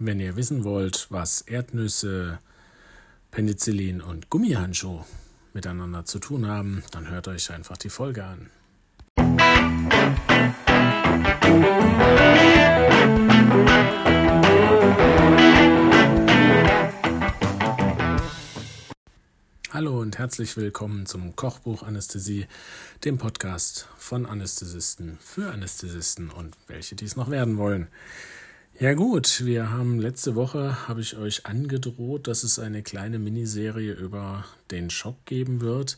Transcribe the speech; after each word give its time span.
Wenn 0.00 0.18
ihr 0.18 0.34
wissen 0.34 0.64
wollt, 0.64 1.06
was 1.10 1.42
Erdnüsse, 1.42 2.40
Penicillin 3.30 4.02
und 4.02 4.28
Gummihandschuh 4.28 5.04
miteinander 5.52 6.04
zu 6.04 6.18
tun 6.18 6.48
haben, 6.48 6.82
dann 6.90 7.08
hört 7.08 7.28
euch 7.28 7.52
einfach 7.52 7.76
die 7.76 7.90
Folge 7.90 8.24
an. 8.24 8.50
Hallo 19.70 20.00
und 20.00 20.18
herzlich 20.18 20.56
willkommen 20.56 21.06
zum 21.06 21.36
Kochbuch 21.36 21.84
Anästhesie, 21.84 22.48
dem 23.04 23.18
Podcast 23.18 23.86
von 23.96 24.26
Anästhesisten 24.26 25.18
für 25.20 25.52
Anästhesisten 25.52 26.30
und 26.30 26.56
welche 26.66 26.96
dies 26.96 27.14
noch 27.14 27.30
werden 27.30 27.58
wollen. 27.58 27.86
Ja 28.80 28.94
gut, 28.94 29.44
wir 29.44 29.70
haben 29.70 30.00
letzte 30.00 30.34
Woche, 30.34 30.88
habe 30.88 31.00
ich 31.00 31.16
euch 31.16 31.46
angedroht, 31.46 32.26
dass 32.26 32.42
es 32.42 32.58
eine 32.58 32.82
kleine 32.82 33.20
Miniserie 33.20 33.92
über 33.92 34.46
den 34.72 34.90
Schock 34.90 35.24
geben 35.26 35.60
wird. 35.60 35.96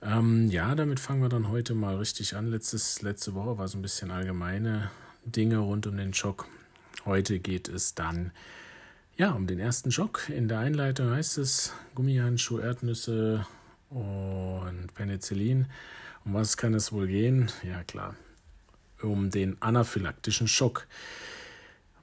Ähm, 0.00 0.50
ja, 0.50 0.74
damit 0.74 1.00
fangen 1.00 1.20
wir 1.20 1.28
dann 1.28 1.50
heute 1.50 1.74
mal 1.74 1.96
richtig 1.96 2.34
an. 2.34 2.46
Letztes, 2.46 3.02
letzte 3.02 3.34
Woche 3.34 3.58
war 3.58 3.68
so 3.68 3.76
ein 3.76 3.82
bisschen 3.82 4.10
allgemeine 4.10 4.90
Dinge 5.26 5.58
rund 5.58 5.86
um 5.86 5.98
den 5.98 6.14
Schock. 6.14 6.46
Heute 7.04 7.40
geht 7.40 7.68
es 7.68 7.94
dann 7.94 8.32
ja 9.18 9.32
um 9.32 9.46
den 9.46 9.58
ersten 9.58 9.92
Schock. 9.92 10.30
In 10.30 10.48
der 10.48 10.60
Einleitung 10.60 11.10
heißt 11.10 11.36
es 11.36 11.74
Gummihandschuh, 11.94 12.58
Erdnüsse 12.58 13.46
und 13.90 14.94
Penicillin. 14.94 15.66
Um 16.24 16.32
was 16.32 16.56
kann 16.56 16.72
es 16.72 16.90
wohl 16.90 17.06
gehen? 17.06 17.52
Ja 17.62 17.84
klar, 17.84 18.16
um 19.02 19.28
den 19.28 19.60
anaphylaktischen 19.60 20.48
Schock. 20.48 20.86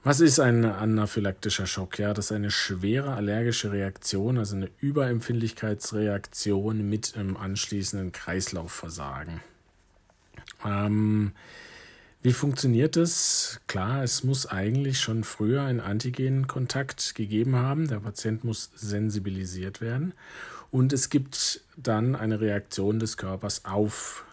Was 0.06 0.20
ist 0.20 0.40
ein 0.40 0.66
anaphylaktischer 0.66 1.66
Schock? 1.66 1.98
Ja, 1.98 2.14
das 2.14 2.26
ist 2.26 2.32
eine 2.32 2.52
schwere 2.52 3.16
allergische 3.16 3.72
Reaktion, 3.72 4.38
also 4.38 4.56
eine 4.56 4.70
Überempfindlichkeitsreaktion 4.80 6.88
mit 6.88 7.18
einem 7.18 7.36
anschließenden 7.36 8.12
Kreislaufversagen. 8.12 9.42
Ähm, 10.64 11.32
wie 12.22 12.34
funktioniert 12.34 12.98
das? 12.98 13.62
Klar, 13.66 14.04
es 14.04 14.24
muss 14.24 14.46
eigentlich 14.46 15.00
schon 15.00 15.24
früher 15.24 15.64
einen 15.64 15.80
Antigenkontakt 15.80 17.16
gegeben 17.16 17.56
haben. 17.56 17.88
Der 17.88 18.02
Patient 18.02 18.44
muss 18.44 18.70
sensibilisiert 18.76 19.82
werden. 19.82 20.14
Und 20.70 20.94
es 20.94 21.10
gibt 21.10 21.62
dann 21.78 22.16
eine 22.16 22.42
Reaktion 22.42 23.00
des 23.00 23.18
Körpers 23.18 23.66
auf 23.66 24.24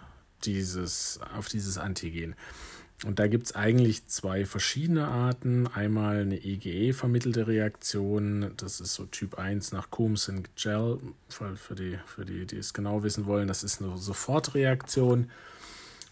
dieses, 0.44 1.18
auf 1.34 1.48
dieses 1.48 1.78
Antigen. 1.78 2.36
Und 3.04 3.18
da 3.18 3.26
gibt 3.26 3.46
es 3.46 3.54
eigentlich 3.54 4.06
zwei 4.06 4.46
verschiedene 4.46 5.08
Arten. 5.08 5.66
Einmal 5.66 6.20
eine 6.20 6.36
EGE-vermittelte 6.36 7.48
Reaktion, 7.48 8.52
das 8.56 8.80
ist 8.80 8.94
so 8.94 9.06
Typ 9.06 9.38
1 9.38 9.72
nach 9.72 9.90
Coombs 9.90 10.28
and 10.28 10.48
Gel, 10.54 10.98
für, 11.28 11.74
die, 11.74 11.98
für 12.06 12.24
die, 12.24 12.46
die 12.46 12.58
es 12.58 12.72
genau 12.72 13.02
wissen 13.02 13.26
wollen, 13.26 13.48
das 13.48 13.64
ist 13.64 13.82
eine 13.82 13.96
Sofortreaktion. 13.98 15.30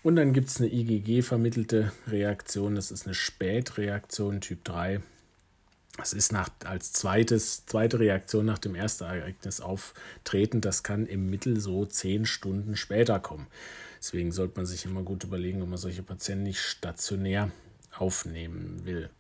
Und 0.03 0.17
dann 0.17 0.33
gibt 0.33 0.49
es 0.49 0.59
eine 0.59 0.73
IgG-vermittelte 0.73 1.93
Reaktion, 2.09 2.75
das 2.75 2.91
ist 2.91 3.07
eine 3.07 3.15
Spätreaktion 3.15 4.41
Typ 4.41 4.65
3. 4.65 5.01
Das 5.97 6.13
ist 6.13 6.33
nach, 6.33 6.49
als 6.65 6.93
zweites, 6.93 7.67
zweite 7.67 8.01
Reaktion 8.01 8.47
nach 8.47 8.59
dem 8.59 8.75
ersten 8.75 9.05
Ereignis 9.05 9.61
auftreten. 9.61 10.63
Das 10.63 10.83
kann 10.83 11.07
im 11.07 11.29
Mittel 11.29 11.61
so 11.61 11.85
zehn 11.85 12.25
Stunden 12.25 12.77
später 12.77 13.21
kommen. 13.21 13.47
Deswegen 14.01 14.33
sollte 14.33 14.57
man 14.57 14.67
sich 14.67 14.87
immer 14.87 15.03
gut 15.03 15.25
überlegen, 15.25 15.63
ob 15.63 15.69
man 15.69 15.79
solche 15.79 16.03
Patienten 16.03 16.45
nicht 16.45 16.61
stationär 16.61 17.51
aufnehmen 17.97 18.81
will. 18.85 19.11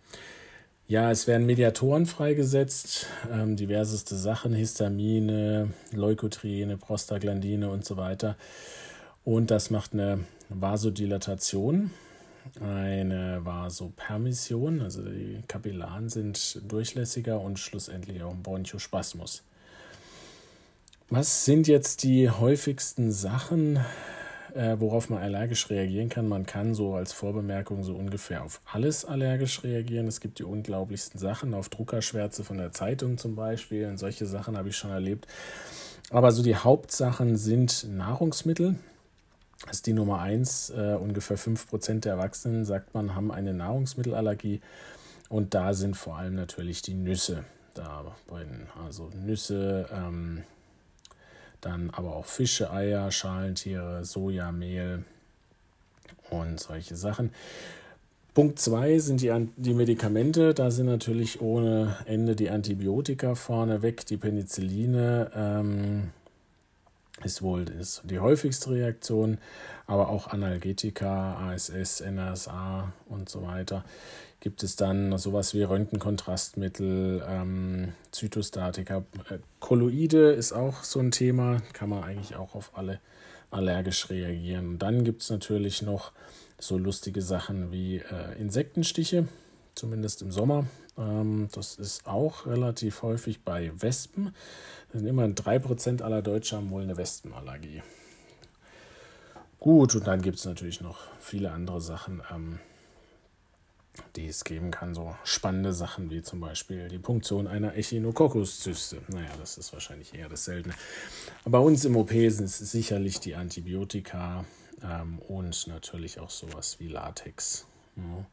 Ja, 0.88 1.10
es 1.10 1.26
werden 1.28 1.46
Mediatoren 1.46 2.06
freigesetzt, 2.06 3.06
ähm, 3.30 3.54
diverseste 3.54 4.16
Sachen, 4.16 4.54
Histamine, 4.54 5.72
Leukotriene, 5.92 6.78
Prostaglandine 6.78 7.70
und 7.70 7.84
so 7.84 7.96
weiter. 7.96 8.36
Und 9.22 9.52
das 9.52 9.70
macht 9.70 9.92
eine 9.92 10.24
Vasodilatation, 10.48 11.90
eine 12.58 13.44
Vasopermission, 13.44 14.80
also 14.80 15.02
die 15.02 15.44
Kapillaren 15.46 16.08
sind 16.08 16.60
durchlässiger 16.66 17.40
und 17.40 17.58
schlussendlich 17.58 18.22
auch 18.22 18.32
ein 18.32 18.42
Bronchospasmus. 18.42 19.44
Was 21.08 21.44
sind 21.44 21.68
jetzt 21.68 22.02
die 22.02 22.30
häufigsten 22.30 23.12
Sachen, 23.12 23.78
äh, 24.54 24.80
worauf 24.80 25.10
man 25.10 25.22
allergisch 25.22 25.70
reagieren 25.70 26.08
kann. 26.08 26.28
Man 26.28 26.46
kann 26.46 26.74
so 26.74 26.94
als 26.94 27.12
Vorbemerkung 27.12 27.84
so 27.84 27.94
ungefähr 27.94 28.42
auf 28.42 28.60
alles 28.70 29.04
allergisch 29.04 29.62
reagieren. 29.62 30.06
Es 30.06 30.20
gibt 30.20 30.38
die 30.38 30.44
unglaublichsten 30.44 31.18
Sachen, 31.18 31.54
auf 31.54 31.68
Druckerschwärze 31.68 32.44
von 32.44 32.58
der 32.58 32.72
Zeitung 32.72 33.18
zum 33.18 33.36
Beispiel. 33.36 33.86
Und 33.86 33.98
solche 33.98 34.26
Sachen 34.26 34.56
habe 34.56 34.68
ich 34.68 34.76
schon 34.76 34.90
erlebt. 34.90 35.26
Aber 36.10 36.32
so 36.32 36.42
die 36.42 36.56
Hauptsachen 36.56 37.36
sind 37.36 37.86
Nahrungsmittel. 37.88 38.76
Das 39.66 39.76
ist 39.76 39.86
die 39.86 39.92
Nummer 39.92 40.20
eins. 40.20 40.70
Äh, 40.70 40.96
ungefähr 41.00 41.38
5% 41.38 42.00
der 42.00 42.12
Erwachsenen, 42.12 42.64
sagt 42.64 42.94
man, 42.94 43.14
haben 43.14 43.30
eine 43.30 43.54
Nahrungsmittelallergie. 43.54 44.60
Und 45.28 45.54
da 45.54 45.74
sind 45.74 45.96
vor 45.96 46.16
allem 46.16 46.34
natürlich 46.34 46.82
die 46.82 46.94
Nüsse 46.94 47.44
da. 47.74 48.04
Also 48.84 49.10
Nüsse, 49.14 49.88
ähm, 49.92 50.42
dann 51.60 51.90
aber 51.90 52.16
auch 52.16 52.26
Fische, 52.26 52.72
Eier, 52.72 53.10
Schalentiere, 53.10 54.04
Sojamehl 54.04 55.04
und 56.30 56.60
solche 56.60 56.96
Sachen. 56.96 57.30
Punkt 58.34 58.58
2 58.60 58.98
sind 59.00 59.20
die, 59.20 59.32
die 59.56 59.74
Medikamente. 59.74 60.54
Da 60.54 60.70
sind 60.70 60.86
natürlich 60.86 61.40
ohne 61.40 61.96
Ende 62.06 62.36
die 62.36 62.50
Antibiotika 62.50 63.34
vorneweg. 63.34 64.06
Die 64.06 64.16
Penicilline 64.16 65.30
ähm, 65.34 66.10
ist 67.24 67.42
wohl 67.42 67.68
ist 67.68 68.02
die 68.04 68.20
häufigste 68.20 68.70
Reaktion, 68.70 69.38
aber 69.86 70.08
auch 70.08 70.28
Analgetika, 70.28 71.38
ASS, 71.38 72.02
NSA 72.02 72.92
und 73.08 73.28
so 73.28 73.42
weiter 73.42 73.84
gibt 74.40 74.62
es 74.62 74.76
dann 74.76 75.16
sowas 75.18 75.54
wie 75.54 75.62
Röntgenkontrastmittel, 75.62 77.22
ähm, 77.28 77.92
Zytostatika. 78.10 79.04
Äh, 79.28 79.38
Kolloide 79.60 80.32
ist 80.32 80.52
auch 80.52 80.82
so 80.82 80.98
ein 80.98 81.10
Thema, 81.10 81.60
kann 81.72 81.90
man 81.90 82.02
eigentlich 82.02 82.36
auch 82.36 82.54
auf 82.54 82.72
alle 82.74 83.00
allergisch 83.50 84.10
reagieren. 84.10 84.68
Und 84.68 84.78
dann 84.78 85.04
gibt 85.04 85.22
es 85.22 85.30
natürlich 85.30 85.82
noch 85.82 86.12
so 86.58 86.78
lustige 86.78 87.22
Sachen 87.22 87.72
wie 87.72 87.96
äh, 87.96 88.38
Insektenstiche, 88.38 89.28
zumindest 89.74 90.22
im 90.22 90.30
Sommer. 90.30 90.66
Ähm, 90.96 91.48
das 91.52 91.74
ist 91.74 92.06
auch 92.06 92.46
relativ 92.46 93.02
häufig 93.02 93.42
bei 93.42 93.72
Wespen. 93.74 94.34
Denn 94.94 95.06
immerhin 95.06 95.34
3% 95.34 96.02
aller 96.02 96.22
Deutschen 96.22 96.58
haben 96.58 96.70
wohl 96.70 96.82
eine 96.82 96.96
Wespenallergie. 96.96 97.82
Gut, 99.58 99.94
und 99.94 100.06
dann 100.06 100.22
gibt 100.22 100.38
es 100.38 100.44
natürlich 100.46 100.80
noch 100.80 100.98
viele 101.20 101.50
andere 101.50 101.80
Sachen. 101.80 102.22
Ähm, 102.32 102.60
die 104.16 104.26
es 104.26 104.44
geben 104.44 104.70
kann. 104.70 104.94
So 104.94 105.14
spannende 105.24 105.72
Sachen 105.72 106.10
wie 106.10 106.22
zum 106.22 106.40
Beispiel 106.40 106.88
die 106.88 106.98
Punktion 106.98 107.46
einer 107.46 107.76
Echinokokkuszyste. 107.76 109.02
Naja, 109.08 109.30
das 109.38 109.58
ist 109.58 109.72
wahrscheinlich 109.72 110.14
eher 110.14 110.28
das 110.28 110.44
Seltene. 110.44 110.74
Aber 111.44 111.58
bei 111.58 111.64
uns 111.64 111.84
im 111.84 111.96
OP 111.96 112.10
sind 112.10 112.44
es 112.44 112.58
sicherlich 112.58 113.20
die 113.20 113.34
Antibiotika 113.34 114.44
ähm, 114.82 115.18
und 115.20 115.66
natürlich 115.66 116.20
auch 116.20 116.30
sowas 116.30 116.76
wie 116.80 116.88
Latex. 116.88 117.66
Ja. 117.96 118.26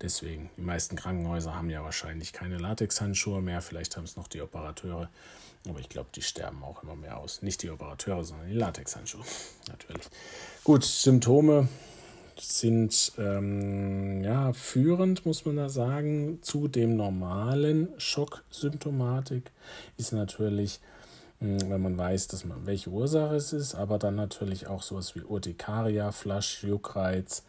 Deswegen, 0.00 0.50
die 0.56 0.62
meisten 0.62 0.96
Krankenhäuser 0.96 1.54
haben 1.54 1.70
ja 1.70 1.82
wahrscheinlich 1.82 2.32
keine 2.32 2.58
Latexhandschuhe 2.58 3.42
mehr. 3.42 3.60
Vielleicht 3.62 3.96
haben 3.96 4.04
es 4.04 4.16
noch 4.16 4.28
die 4.28 4.40
Operateure. 4.40 5.08
Aber 5.68 5.80
ich 5.80 5.88
glaube, 5.88 6.10
die 6.14 6.22
sterben 6.22 6.62
auch 6.62 6.82
immer 6.82 6.94
mehr 6.94 7.16
aus. 7.16 7.42
Nicht 7.42 7.62
die 7.62 7.70
Operateure, 7.70 8.22
sondern 8.22 8.48
die 8.48 8.54
Latexhandschuhe. 8.54 9.24
Natürlich. 9.68 10.06
Gut, 10.62 10.84
Symptome 10.84 11.68
sind 12.40 13.12
ähm, 13.18 14.22
ja, 14.22 14.52
führend, 14.52 15.26
muss 15.26 15.44
man 15.44 15.56
da 15.56 15.68
sagen, 15.68 16.38
zu 16.42 16.68
dem 16.68 16.96
normalen 16.96 17.88
Schocksymptomatik 17.98 19.50
ist 19.96 20.12
natürlich, 20.12 20.80
hm, 21.40 21.70
wenn 21.70 21.82
man 21.82 21.98
weiß, 21.98 22.28
dass 22.28 22.44
man, 22.44 22.66
welche 22.66 22.90
Ursache 22.90 23.36
es 23.36 23.52
ist, 23.52 23.74
aber 23.74 23.98
dann 23.98 24.14
natürlich 24.14 24.66
auch 24.66 24.82
sowas 24.82 25.14
wie 25.14 25.22
Urtikaria, 25.22 26.12
Flasch, 26.12 26.64
Juckreiz, 26.64 27.44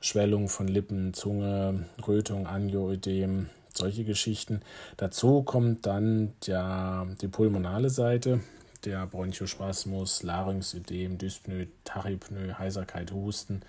Schwellung 0.00 0.48
von 0.48 0.68
Lippen, 0.68 1.14
Zunge, 1.14 1.86
Rötung, 2.06 2.46
Angioödem, 2.46 3.48
solche 3.72 4.04
Geschichten. 4.04 4.60
Dazu 4.96 5.42
kommt 5.42 5.86
dann 5.86 6.32
der, 6.46 7.06
die 7.20 7.28
pulmonale 7.28 7.90
Seite, 7.90 8.40
der 8.84 9.06
Bronchospasmus, 9.06 10.22
Larynxödem, 10.22 11.18
Dyspnoe, 11.18 11.68
Tachypnoe, 11.84 12.58
Heiserkeit, 12.58 13.12
Husten, 13.12 13.62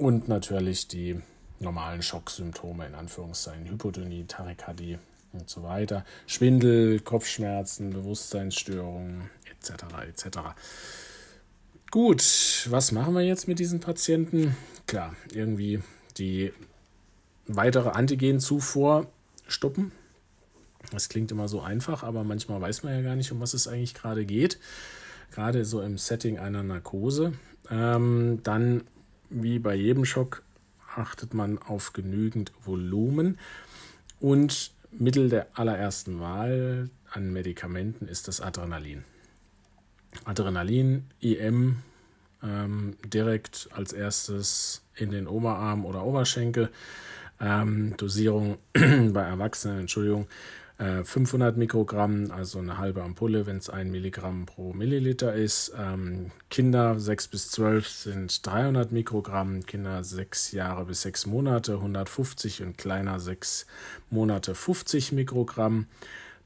und 0.00 0.28
natürlich 0.28 0.88
die 0.88 1.20
normalen 1.58 2.02
Schocksymptome, 2.02 2.86
in 2.86 2.94
Anführungszeichen, 2.94 3.68
Hypotonie, 3.68 4.24
Tachykardie 4.26 4.98
und 5.32 5.48
so 5.48 5.62
weiter. 5.62 6.04
Schwindel, 6.26 7.00
Kopfschmerzen, 7.00 7.90
Bewusstseinsstörungen 7.90 9.30
etc. 9.44 9.84
etc. 10.08 10.38
Gut, 11.90 12.66
was 12.70 12.92
machen 12.92 13.14
wir 13.14 13.22
jetzt 13.22 13.46
mit 13.46 13.58
diesen 13.58 13.80
Patienten? 13.80 14.56
Klar, 14.86 15.14
irgendwie 15.32 15.82
die 16.16 16.52
weitere 17.46 17.90
Antigenzufuhr 17.90 19.06
stoppen. 19.48 19.92
Das 20.92 21.08
klingt 21.08 21.30
immer 21.30 21.48
so 21.48 21.60
einfach, 21.60 22.02
aber 22.02 22.24
manchmal 22.24 22.60
weiß 22.60 22.84
man 22.84 22.94
ja 22.94 23.02
gar 23.02 23.16
nicht, 23.16 23.32
um 23.32 23.40
was 23.40 23.54
es 23.54 23.68
eigentlich 23.68 23.94
gerade 23.94 24.24
geht. 24.24 24.58
Gerade 25.30 25.64
so 25.64 25.82
im 25.82 25.98
Setting 25.98 26.38
einer 26.38 26.62
Narkose. 26.62 27.34
Ähm, 27.70 28.40
dann, 28.42 28.84
wie 29.30 29.58
bei 29.58 29.74
jedem 29.74 30.04
Schock, 30.04 30.42
achtet 30.94 31.34
man 31.34 31.58
auf 31.58 31.92
genügend 31.92 32.52
Volumen. 32.64 33.38
Und 34.18 34.72
Mittel 34.90 35.28
der 35.28 35.46
allerersten 35.54 36.20
Wahl 36.20 36.90
an 37.10 37.32
Medikamenten 37.32 38.06
ist 38.06 38.28
das 38.28 38.40
Adrenalin. 38.40 39.04
Adrenalin, 40.24 41.04
IM, 41.20 41.82
ähm, 42.42 42.96
direkt 43.04 43.68
als 43.72 43.92
erstes 43.92 44.82
in 44.96 45.10
den 45.10 45.26
Oberarm 45.26 45.84
oder 45.84 46.04
Oberschenkel. 46.04 46.70
Ähm, 47.40 47.96
Dosierung 47.96 48.58
bei 48.72 49.22
Erwachsenen, 49.22 49.80
Entschuldigung, 49.80 50.26
500 50.80 51.54
äh, 51.54 51.58
Mikrogramm, 51.58 52.30
also 52.30 52.58
eine 52.58 52.78
halbe 52.78 53.02
Ampulle, 53.02 53.46
wenn 53.46 53.58
es 53.58 53.68
ein 53.68 53.90
Milligramm 53.90 54.46
pro 54.46 54.72
Milliliter 54.72 55.34
ist. 55.34 55.72
Ähm, 55.78 56.30
Kinder 56.48 56.98
6 56.98 57.28
bis 57.28 57.50
12 57.50 57.88
sind 57.88 58.46
300 58.46 58.90
Mikrogramm, 58.90 59.66
Kinder 59.66 60.02
6 60.02 60.52
Jahre 60.52 60.86
bis 60.86 61.02
6 61.02 61.26
Monate 61.26 61.74
150 61.74 62.62
und 62.62 62.78
kleiner 62.78 63.20
6 63.20 63.66
Monate 64.08 64.54
50 64.54 65.12
Mikrogramm. 65.12 65.86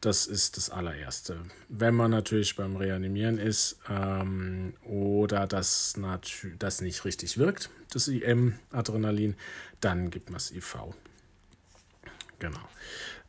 Das 0.00 0.26
ist 0.26 0.56
das 0.56 0.68
allererste. 0.68 1.38
Wenn 1.68 1.94
man 1.94 2.10
natürlich 2.10 2.56
beim 2.56 2.76
Reanimieren 2.76 3.38
ist 3.38 3.78
ähm, 3.88 4.74
oder 4.82 5.46
das, 5.46 5.94
das 6.58 6.80
nicht 6.80 7.04
richtig 7.04 7.38
wirkt, 7.38 7.70
das 7.90 8.08
IM-Adrenalin, 8.08 9.36
dann 9.80 10.10
gibt 10.10 10.28
man 10.28 10.34
das 10.34 10.50
IV. 10.50 10.76
Genau. 12.44 12.60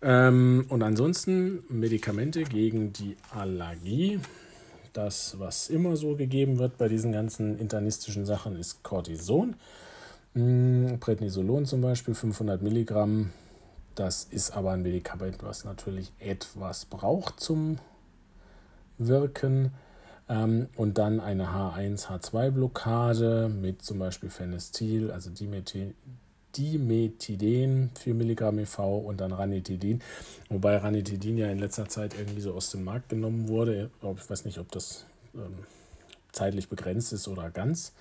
Ähm, 0.02 0.66
und 0.68 0.84
ansonsten 0.84 1.64
Medikamente 1.70 2.44
gegen 2.44 2.92
die 2.92 3.16
Allergie. 3.34 4.20
Das, 4.92 5.40
was 5.40 5.70
immer 5.70 5.96
so 5.96 6.18
gegeben 6.18 6.58
wird 6.58 6.78
bei 6.78 6.90
diesen 6.90 7.14
ganzen 7.14 7.58
internistischen 7.58 8.26
Sachen, 8.26 8.58
ist 8.58 8.84
Cortison. 8.84 9.56
Hm, 10.34 10.98
Prednisolon 11.00 11.66
zum 11.66 11.80
Beispiel, 11.80 12.14
500 12.14 12.62
Milligramm. 12.62 13.32
Das 13.96 14.26
ist 14.26 14.52
aber 14.52 14.72
ein 14.72 14.82
Medikament, 14.82 15.38
was 15.44 15.64
natürlich 15.64 16.12
etwas 16.20 16.84
braucht 16.84 17.40
zum 17.40 17.78
Wirken. 18.98 19.72
Ähm, 20.28 20.68
und 20.76 20.98
dann 20.98 21.22
eine 21.22 21.48
H1-H2-Blockade 21.48 23.48
mit 23.48 23.82
zum 23.82 24.00
Beispiel 24.00 24.30
Phenestil, 24.30 25.12
also 25.12 25.30
Dimethyl 25.30 25.94
Dimetiden, 26.58 27.92
4 28.00 28.14
Milligramm 28.14 28.60
EV 28.60 28.98
und 29.00 29.22
dann 29.22 29.32
Ranitidin. 29.32 30.02
Wobei 30.50 30.78
Ranitidin 30.78 31.38
ja 31.38 31.50
in 31.50 31.60
letzter 31.60 31.88
Zeit 31.88 32.16
irgendwie 32.18 32.42
so 32.42 32.54
aus 32.54 32.72
dem 32.72 32.84
Markt 32.84 33.10
genommen 33.10 33.48
wurde. 33.48 33.90
Ich 34.02 34.30
weiß 34.30 34.46
nicht, 34.46 34.58
ob 34.60 34.72
das 34.72 35.06
ähm, 35.34 35.66
zeitlich 36.32 36.70
begrenzt 36.70 37.14
ist 37.14 37.28
oder 37.28 37.50
ganz. 37.50 37.94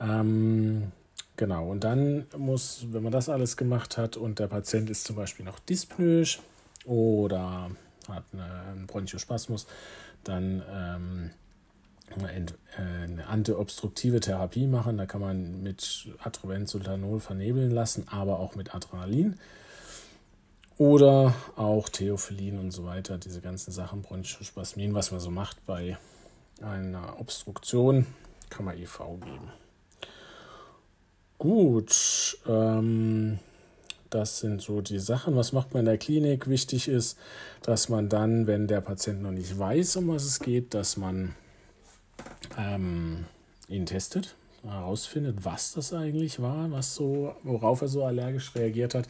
Ähm, 0.00 0.92
genau, 1.36 1.68
und 1.70 1.84
dann 1.84 2.26
muss, 2.36 2.86
wenn 2.90 3.02
man 3.02 3.12
das 3.12 3.28
alles 3.28 3.56
gemacht 3.56 3.96
hat 3.96 4.16
und 4.16 4.38
der 4.38 4.48
Patient 4.48 4.90
ist 4.90 5.04
zum 5.04 5.16
Beispiel 5.16 5.44
noch 5.44 5.58
dyspnoisch 5.58 6.40
oder 6.84 7.70
hat 8.08 8.24
einen 8.32 8.86
Bronchospasmus, 8.86 9.66
dann 10.24 10.62
ähm, 10.70 11.30
eine 12.24 13.26
antiobstruktive 13.26 14.20
Therapie 14.20 14.66
machen. 14.66 14.98
Da 14.98 15.06
kann 15.06 15.20
man 15.20 15.62
mit 15.62 16.08
Atrovenzoltanol 16.22 17.20
vernebeln 17.20 17.70
lassen, 17.70 18.06
aber 18.08 18.38
auch 18.38 18.54
mit 18.54 18.74
Adrenalin. 18.74 19.36
Oder 20.78 21.34
auch 21.56 21.88
Theophyllin 21.88 22.58
und 22.58 22.70
so 22.70 22.84
weiter, 22.84 23.18
diese 23.18 23.40
ganzen 23.40 23.72
Sachen, 23.72 24.02
Bronchospasmin, 24.02 24.94
was 24.94 25.10
man 25.10 25.20
so 25.20 25.30
macht 25.30 25.66
bei 25.66 25.98
einer 26.62 27.20
Obstruktion, 27.20 28.06
kann 28.48 28.64
man 28.64 28.78
IV 28.78 28.98
geben. 29.20 29.52
Gut, 31.38 32.38
ähm, 32.48 33.38
das 34.10 34.38
sind 34.38 34.62
so 34.62 34.80
die 34.80 34.98
Sachen. 34.98 35.36
Was 35.36 35.52
macht 35.52 35.74
man 35.74 35.80
in 35.80 35.86
der 35.86 35.98
Klinik? 35.98 36.48
Wichtig 36.48 36.88
ist, 36.88 37.18
dass 37.62 37.88
man 37.88 38.08
dann, 38.08 38.46
wenn 38.46 38.66
der 38.66 38.80
Patient 38.80 39.22
noch 39.22 39.30
nicht 39.30 39.58
weiß, 39.58 39.96
um 39.96 40.08
was 40.08 40.24
es 40.24 40.40
geht, 40.40 40.74
dass 40.74 40.96
man 40.96 41.34
ähm, 42.58 43.24
ihn 43.68 43.86
testet, 43.86 44.36
herausfindet, 44.62 45.44
was 45.44 45.72
das 45.72 45.92
eigentlich 45.92 46.40
war, 46.40 46.70
was 46.70 46.94
so, 46.94 47.34
worauf 47.42 47.82
er 47.82 47.88
so 47.88 48.04
allergisch 48.04 48.54
reagiert 48.54 48.94
hat 48.94 49.08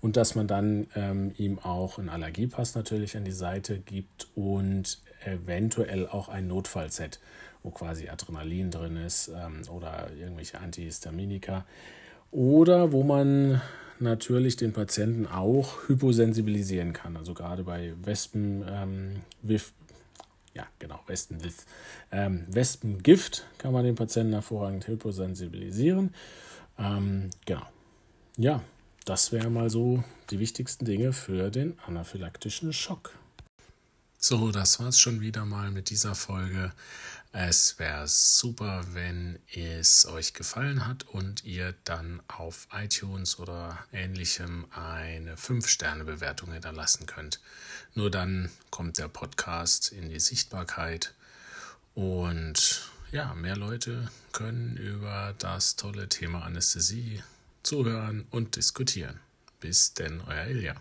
und 0.00 0.16
dass 0.16 0.34
man 0.34 0.46
dann 0.46 0.86
ähm, 0.94 1.32
ihm 1.36 1.58
auch 1.58 1.98
einen 1.98 2.08
Allergiepass 2.08 2.74
natürlich 2.74 3.16
an 3.16 3.24
die 3.24 3.32
Seite 3.32 3.78
gibt 3.78 4.28
und 4.34 5.00
eventuell 5.24 6.08
auch 6.08 6.28
ein 6.28 6.46
Notfallset, 6.46 7.20
wo 7.62 7.70
quasi 7.70 8.08
Adrenalin 8.08 8.70
drin 8.70 8.96
ist 8.96 9.28
ähm, 9.28 9.62
oder 9.70 10.10
irgendwelche 10.18 10.58
Antihistaminika 10.60 11.64
oder 12.30 12.92
wo 12.92 13.02
man 13.02 13.60
natürlich 13.98 14.56
den 14.56 14.72
Patienten 14.72 15.26
auch 15.26 15.88
hyposensibilisieren 15.88 16.94
kann. 16.94 17.16
Also 17.18 17.34
gerade 17.34 17.64
bei 17.64 17.92
Wespen, 18.02 18.64
ähm, 18.66 19.16
ja, 20.54 20.66
genau, 20.78 21.00
Wespengift. 21.06 21.66
Ähm, 22.10 22.46
Wespengift 22.48 23.46
kann 23.58 23.72
man 23.72 23.84
den 23.84 23.94
Patienten 23.94 24.32
hervorragend 24.32 24.86
hyposensibilisieren. 24.86 26.14
Ähm, 26.78 27.30
genau. 27.46 27.66
Ja, 28.36 28.62
das 29.04 29.32
wären 29.32 29.52
mal 29.52 29.70
so 29.70 30.02
die 30.30 30.38
wichtigsten 30.38 30.84
Dinge 30.84 31.12
für 31.12 31.50
den 31.50 31.78
anaphylaktischen 31.86 32.72
Schock. 32.72 33.14
So, 34.22 34.52
das 34.52 34.78
war's 34.78 35.00
schon 35.00 35.22
wieder 35.22 35.46
mal 35.46 35.70
mit 35.70 35.88
dieser 35.88 36.14
Folge. 36.14 36.72
Es 37.32 37.78
wäre 37.78 38.06
super, 38.06 38.84
wenn 38.92 39.38
es 39.50 40.04
euch 40.04 40.34
gefallen 40.34 40.86
hat 40.86 41.04
und 41.04 41.42
ihr 41.44 41.74
dann 41.84 42.20
auf 42.28 42.68
iTunes 42.70 43.38
oder 43.38 43.78
ähnlichem 43.94 44.66
eine 44.72 45.36
5-Sterne-Bewertung 45.36 46.52
hinterlassen 46.52 47.06
könnt. 47.06 47.40
Nur 47.94 48.10
dann 48.10 48.50
kommt 48.68 48.98
der 48.98 49.08
Podcast 49.08 49.90
in 49.90 50.10
die 50.10 50.20
Sichtbarkeit 50.20 51.14
und 51.94 52.90
ja, 53.12 53.32
mehr 53.32 53.56
Leute 53.56 54.10
können 54.32 54.76
über 54.76 55.34
das 55.38 55.76
tolle 55.76 56.10
Thema 56.10 56.42
Anästhesie 56.42 57.22
zuhören 57.62 58.26
und 58.30 58.56
diskutieren. 58.56 59.18
Bis 59.60 59.94
denn, 59.94 60.20
euer 60.20 60.44
Ilja. 60.44 60.76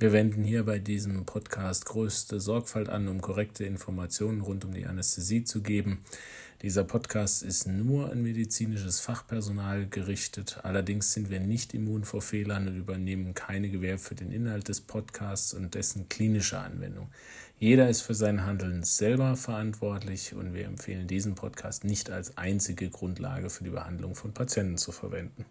Wir 0.00 0.12
wenden 0.12 0.44
hier 0.44 0.64
bei 0.64 0.78
diesem 0.78 1.26
Podcast 1.26 1.84
größte 1.84 2.40
Sorgfalt 2.40 2.88
an, 2.88 3.08
um 3.08 3.20
korrekte 3.20 3.64
Informationen 3.64 4.40
rund 4.40 4.64
um 4.64 4.72
die 4.72 4.86
Anästhesie 4.86 5.44
zu 5.44 5.60
geben. 5.60 6.04
Dieser 6.62 6.82
Podcast 6.82 7.44
ist 7.44 7.68
nur 7.68 8.10
an 8.10 8.20
medizinisches 8.20 8.98
Fachpersonal 8.98 9.86
gerichtet. 9.86 10.58
Allerdings 10.64 11.12
sind 11.12 11.30
wir 11.30 11.38
nicht 11.38 11.72
immun 11.72 12.04
vor 12.04 12.20
Fehlern 12.20 12.66
und 12.66 12.76
übernehmen 12.76 13.32
keine 13.32 13.70
Gewähr 13.70 13.96
für 13.96 14.16
den 14.16 14.32
Inhalt 14.32 14.66
des 14.66 14.80
Podcasts 14.80 15.54
und 15.54 15.76
dessen 15.76 16.08
klinische 16.08 16.58
Anwendung. 16.58 17.12
Jeder 17.60 17.88
ist 17.88 18.00
für 18.00 18.16
sein 18.16 18.44
Handeln 18.44 18.82
selber 18.82 19.36
verantwortlich 19.36 20.34
und 20.34 20.52
wir 20.52 20.64
empfehlen 20.64 21.06
diesen 21.06 21.36
Podcast 21.36 21.84
nicht 21.84 22.10
als 22.10 22.36
einzige 22.36 22.90
Grundlage 22.90 23.50
für 23.50 23.62
die 23.62 23.70
Behandlung 23.70 24.16
von 24.16 24.34
Patienten 24.34 24.78
zu 24.78 24.90
verwenden. 24.90 25.44